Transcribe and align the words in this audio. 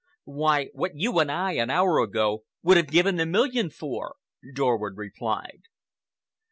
"Why, 0.25 0.69
what 0.73 0.93
you 0.95 1.19
and 1.19 1.31
I, 1.31 1.51
an 1.51 1.69
hour 1.69 1.99
ago, 1.99 2.43
would 2.63 2.75
have 2.75 2.87
given 2.87 3.19
a 3.19 3.25
million 3.27 3.69
for," 3.69 4.15
Dorward 4.55 4.97
replied. 4.97 5.61